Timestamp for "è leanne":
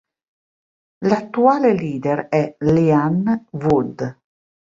2.27-3.45